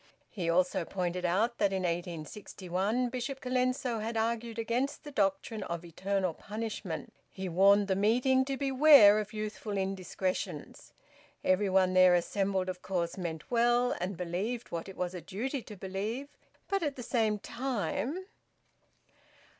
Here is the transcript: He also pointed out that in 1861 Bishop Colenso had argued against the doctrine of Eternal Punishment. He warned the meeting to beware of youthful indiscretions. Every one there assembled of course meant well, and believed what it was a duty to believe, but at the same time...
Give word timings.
He 0.31 0.49
also 0.49 0.83
pointed 0.83 1.25
out 1.25 1.59
that 1.59 1.71
in 1.71 1.83
1861 1.83 3.09
Bishop 3.09 3.39
Colenso 3.39 3.99
had 3.99 4.17
argued 4.17 4.57
against 4.57 5.03
the 5.03 5.11
doctrine 5.11 5.61
of 5.65 5.85
Eternal 5.85 6.33
Punishment. 6.33 7.13
He 7.31 7.47
warned 7.47 7.87
the 7.87 7.95
meeting 7.95 8.43
to 8.45 8.57
beware 8.57 9.19
of 9.19 9.31
youthful 9.31 9.77
indiscretions. 9.77 10.91
Every 11.43 11.69
one 11.69 11.93
there 11.93 12.15
assembled 12.15 12.67
of 12.67 12.81
course 12.81 13.15
meant 13.15 13.51
well, 13.51 13.91
and 14.01 14.17
believed 14.17 14.71
what 14.71 14.89
it 14.89 14.97
was 14.97 15.13
a 15.13 15.21
duty 15.21 15.61
to 15.61 15.75
believe, 15.77 16.29
but 16.67 16.81
at 16.81 16.95
the 16.95 17.03
same 17.03 17.37
time... 17.37 18.25